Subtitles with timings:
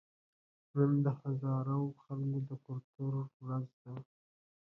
[0.75, 3.95] نن د هزاره خلکو د کلتور ورځ ده